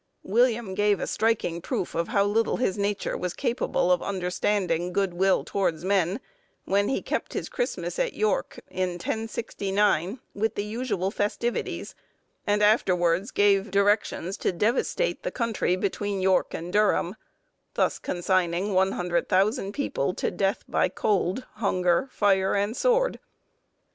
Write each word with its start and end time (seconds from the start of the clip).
William 0.23 0.73
gave 0.73 0.99
a 0.99 1.05
striking 1.05 1.61
proof 1.61 1.93
of 1.93 2.07
how 2.07 2.25
little 2.25 2.57
his 2.57 2.75
nature 2.75 3.15
was 3.15 3.35
capable 3.35 3.91
of 3.91 4.01
understanding 4.01 4.91
"good 4.91 5.13
will 5.13 5.43
towards 5.43 5.85
men," 5.85 6.19
when 6.65 6.89
he 6.89 7.03
kept 7.03 7.33
his 7.33 7.49
Christmas 7.49 7.99
at 7.99 8.15
York, 8.15 8.59
in 8.71 8.93
1069, 8.93 10.19
with 10.33 10.55
the 10.55 10.63
usual 10.63 11.11
festivities, 11.11 11.93
and 12.47 12.63
afterwards 12.63 13.29
gave 13.29 13.69
directions 13.69 14.37
to 14.37 14.51
devastate 14.51 15.21
the 15.21 15.29
country 15.29 15.75
between 15.75 16.19
York 16.19 16.51
and 16.55 16.73
Durham; 16.73 17.15
thus 17.75 17.99
consigning 17.99 18.73
100,000 18.73 19.71
people 19.71 20.15
to 20.15 20.31
death, 20.31 20.63
by 20.67 20.89
cold, 20.89 21.45
hunger, 21.57 22.09
fire, 22.11 22.55
and 22.55 22.75
sword. 22.75 23.19